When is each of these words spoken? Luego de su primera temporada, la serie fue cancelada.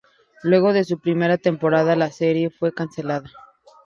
Luego 0.41 0.73
de 0.73 0.83
su 0.83 0.99
primera 0.99 1.37
temporada, 1.37 1.95
la 1.95 2.11
serie 2.11 2.49
fue 2.49 2.73
cancelada. 2.73 3.29